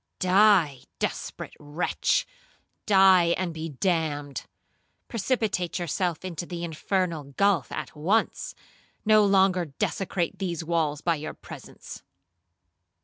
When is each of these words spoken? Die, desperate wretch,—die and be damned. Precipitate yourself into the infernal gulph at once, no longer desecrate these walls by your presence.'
Die, 0.17 0.81
desperate 0.97 1.53
wretch,—die 1.59 3.35
and 3.37 3.53
be 3.53 3.69
damned. 3.69 4.47
Precipitate 5.07 5.77
yourself 5.77 6.25
into 6.25 6.47
the 6.47 6.63
infernal 6.63 7.33
gulph 7.33 7.71
at 7.71 7.95
once, 7.95 8.55
no 9.05 9.23
longer 9.23 9.65
desecrate 9.65 10.39
these 10.39 10.63
walls 10.63 11.01
by 11.01 11.13
your 11.15 11.35
presence.' 11.35 12.01